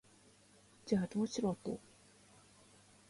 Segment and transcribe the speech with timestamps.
[0.87, 1.79] じゃあ、どうしろと？